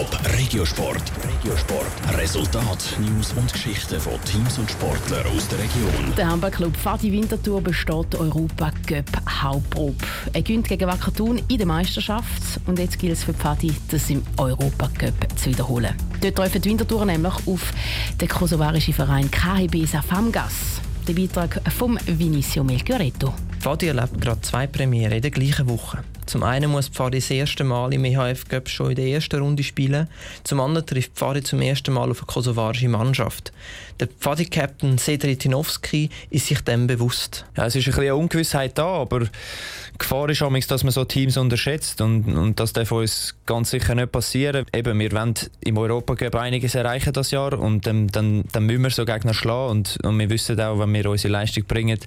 [0.00, 1.02] Top Regiosport.
[1.28, 2.16] Regiosport.
[2.16, 6.14] Resultat, News und Geschichten von Teams und Sportlern aus der Region.
[6.16, 10.02] Der Handballclub Fadi Winterthur besteht Europa Cup Hauptprobe.
[10.32, 14.08] Er gewinnt gegen Wacker Thun in der Meisterschaft und jetzt gilt es für Fadi, das
[14.08, 15.94] im Europa Cup zu wiederholen.
[16.22, 17.70] Dort treffen die Winterthur nämlich auf
[18.18, 20.80] den kosovarischen Verein KHB Safamgas.
[21.06, 23.34] Der Beitrag von Vinicio Melchioretto.
[23.58, 25.98] Fadi erlebt gerade zwei Premiere in der gleichen Woche.
[26.30, 29.64] Zum einen muss Pfadi das erste Mal im EHF Cup schon in der ersten Runde
[29.64, 30.06] spielen.
[30.44, 33.52] Zum anderen trifft Pfadi zum ersten Mal auf eine kosovarische Mannschaft.
[33.98, 37.46] Der Pfadi-Captain Cedric Tinowski ist sich dem bewusst.
[37.56, 39.28] Ja, es ist ein bisschen eine Ungewissheit da, aber die
[39.98, 43.96] Gefahr ist auch, dass man so Teams unterschätzt und, und das darf uns ganz sicher
[43.96, 44.66] nicht passieren.
[44.72, 48.84] Eben, wir wollen im Europa Cup einiges erreichen das Jahr und ähm, dann, dann müssen
[48.84, 51.98] wir so Gegner schlagen und, und wir wissen auch, wenn wir unsere Leistung bringen,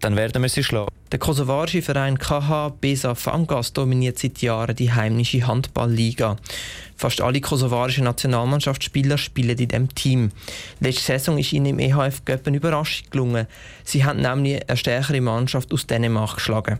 [0.00, 0.90] dann werden wir sie schlagen.
[1.12, 6.36] Der kosovarische Verein KH Besa Fangas dominiert seit Jahren die heimische Handballliga.
[6.96, 10.30] Fast alle kosovarischen Nationalmannschaftsspieler spielen in diesem Team.
[10.80, 13.46] Letzte Saison ist ihnen im EHF Cup eine Überraschung gelungen.
[13.84, 16.78] Sie haben nämlich eine stärkere Mannschaft aus Dänemark geschlagen.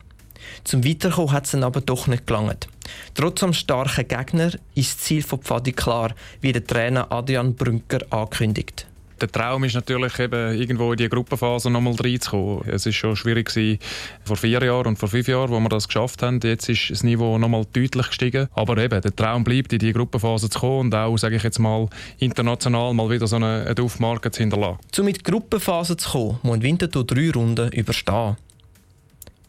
[0.64, 2.68] Zum Weiterkommen hat es dann aber doch nicht gelangt.
[3.14, 8.00] Trotz dem starken Gegner ist das Ziel von Pfadi klar, wie der Trainer Adrian Brünker
[8.10, 8.86] ankündigt
[9.20, 12.68] der Traum ist natürlich eben, irgendwo in die Gruppenphase nochmal reinzukommen.
[12.68, 13.78] Es ist schon schwierig gewesen,
[14.24, 16.40] vor vier Jahren und vor fünf Jahren, wo wir das geschafft haben.
[16.42, 18.48] Jetzt ist das Niveau nochmal deutlich gestiegen.
[18.54, 21.58] Aber eben, der Traum bleibt, in die Gruppenphase zu kommen und auch, sage ich jetzt
[21.58, 24.78] mal, international mal wieder so eine, eine Duftmarke zu hinterlassen.
[24.98, 28.36] Um in die Gruppenphase zu kommen, muss Winterthur drei Runden überstehen.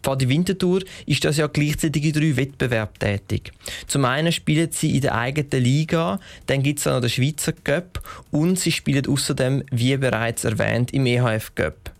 [0.03, 3.51] Pfadi Winterthur ist das ja gleichzeitig in drei Wettbewerben tätig.
[3.87, 8.01] Zum einen spielen sie in der eigenen Liga, dann gibt es noch den Schweizer Cup
[8.31, 11.91] und sie spielen außerdem, wie bereits erwähnt, im EHF Cup.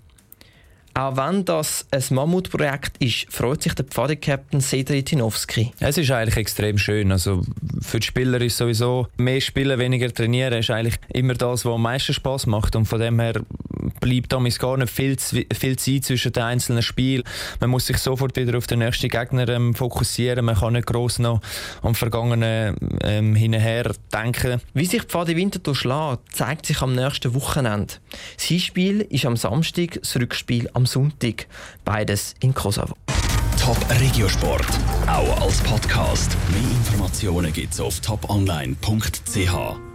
[0.93, 5.71] Auch wenn das ein Mammutprojekt ist, freut sich der Pfadi-Captain Cedric Tinowski.
[5.79, 7.13] Es ist eigentlich extrem schön.
[7.13, 7.43] Also
[7.81, 11.83] für die Spieler ist sowieso mehr spielen, weniger trainieren, ist eigentlich immer das, was am
[11.83, 12.75] meisten Spaß macht.
[12.75, 13.41] Und von dem her
[13.99, 17.23] bleibt damals gar nicht viel, viel Zeit zwischen den einzelnen Spielen.
[17.59, 20.45] Man muss sich sofort wieder auf den nächsten Gegner ähm, fokussieren.
[20.45, 21.41] Man kann nicht gross noch
[21.81, 24.61] am Vergangenen ähm, hinher denken.
[24.73, 27.95] Wie sich Pfadi Winterthur schlägt, zeigt sich am nächsten Wochenende.
[28.37, 31.47] Sein Spiel ist am Samstag, das Rückspiel am Sonntag.
[31.85, 32.95] Beides in Kosovo.
[33.59, 34.65] Top Regiosport,
[35.05, 36.35] auch als Podcast.
[36.49, 39.90] Mehr Informationen gibt's auf toponline.ch.